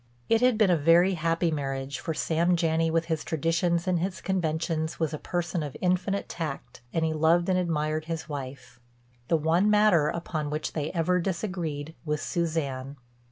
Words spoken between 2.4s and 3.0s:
Janney